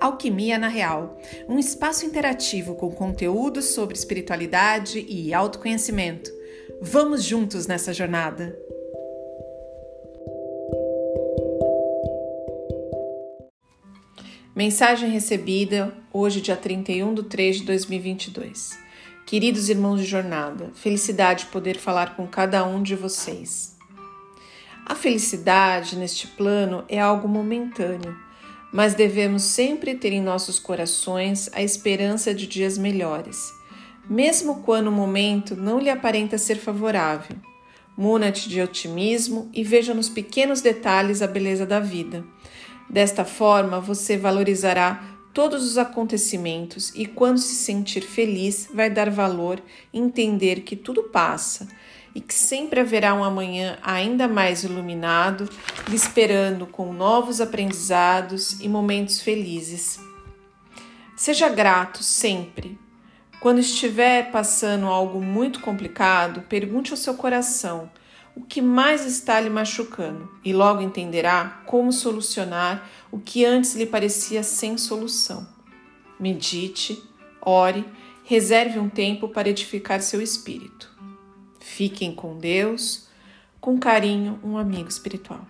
Alquimia 0.00 0.58
na 0.58 0.68
Real, 0.68 1.18
um 1.46 1.58
espaço 1.58 2.06
interativo 2.06 2.74
com 2.74 2.90
conteúdos 2.90 3.66
sobre 3.66 3.94
espiritualidade 3.94 5.04
e 5.06 5.34
autoconhecimento. 5.34 6.30
Vamos 6.80 7.22
juntos 7.22 7.66
nessa 7.66 7.92
jornada! 7.92 8.58
Mensagem 14.56 15.10
recebida 15.10 15.94
hoje, 16.10 16.40
dia 16.40 16.56
31 16.56 17.12
de 17.12 17.22
3 17.24 17.56
de 17.58 17.64
2022. 17.64 18.78
Queridos 19.26 19.68
irmãos 19.68 20.00
de 20.00 20.06
jornada, 20.06 20.70
felicidade 20.74 21.46
poder 21.46 21.76
falar 21.76 22.16
com 22.16 22.26
cada 22.26 22.64
um 22.64 22.82
de 22.82 22.96
vocês. 22.96 23.76
A 24.86 24.94
felicidade 24.94 25.94
neste 25.94 26.26
plano 26.26 26.84
é 26.88 26.98
algo 26.98 27.28
momentâneo 27.28 28.30
mas 28.72 28.94
devemos 28.94 29.42
sempre 29.42 29.94
ter 29.94 30.12
em 30.12 30.20
nossos 30.20 30.58
corações 30.58 31.50
a 31.52 31.62
esperança 31.62 32.34
de 32.34 32.46
dias 32.46 32.78
melhores, 32.78 33.52
mesmo 34.08 34.62
quando 34.62 34.88
o 34.88 34.92
momento 34.92 35.56
não 35.56 35.78
lhe 35.78 35.90
aparenta 35.90 36.38
ser 36.38 36.56
favorável. 36.56 37.36
Muna-te 37.96 38.48
de 38.48 38.60
otimismo 38.60 39.50
e 39.52 39.62
veja 39.62 39.92
nos 39.92 40.08
pequenos 40.08 40.60
detalhes 40.60 41.20
a 41.20 41.26
beleza 41.26 41.66
da 41.66 41.80
vida. 41.80 42.24
Desta 42.88 43.24
forma, 43.24 43.80
você 43.80 44.16
valorizará 44.16 45.09
todos 45.32 45.64
os 45.64 45.78
acontecimentos 45.78 46.92
e, 46.94 47.06
quando 47.06 47.38
se 47.38 47.54
sentir 47.54 48.02
feliz, 48.02 48.68
vai 48.72 48.90
dar 48.90 49.10
valor 49.10 49.62
entender 49.92 50.62
que 50.62 50.76
tudo 50.76 51.04
passa 51.04 51.68
e 52.14 52.20
que 52.20 52.34
sempre 52.34 52.80
haverá 52.80 53.14
um 53.14 53.22
amanhã 53.22 53.78
ainda 53.82 54.26
mais 54.26 54.64
iluminado, 54.64 55.48
lhe 55.88 55.94
esperando 55.94 56.66
com 56.66 56.92
novos 56.92 57.40
aprendizados 57.40 58.60
e 58.60 58.68
momentos 58.68 59.20
felizes. 59.20 60.00
Seja 61.16 61.48
grato 61.48 62.02
sempre. 62.02 62.78
Quando 63.40 63.60
estiver 63.60 64.30
passando 64.30 64.86
algo 64.86 65.20
muito 65.22 65.60
complicado, 65.60 66.42
pergunte 66.42 66.90
ao 66.90 66.96
seu 66.96 67.14
coração 67.14 67.90
o 68.34 68.42
que 68.42 68.62
mais 68.62 69.04
está 69.04 69.40
lhe 69.40 69.50
machucando 69.50 70.30
e 70.44 70.52
logo 70.52 70.80
entenderá 70.80 71.62
como 71.66 71.92
solucionar 71.92 72.88
o 73.10 73.18
que 73.18 73.44
antes 73.44 73.74
lhe 73.74 73.86
parecia 73.86 74.42
sem 74.42 74.78
solução. 74.78 75.46
Medite, 76.18 77.02
ore, 77.40 77.84
reserve 78.24 78.78
um 78.78 78.88
tempo 78.88 79.28
para 79.28 79.48
edificar 79.48 80.00
seu 80.00 80.20
espírito. 80.20 80.90
Fiquem 81.60 82.14
com 82.14 82.38
Deus. 82.38 83.08
Com 83.60 83.78
carinho, 83.78 84.40
um 84.42 84.56
amigo 84.56 84.88
espiritual. 84.88 85.46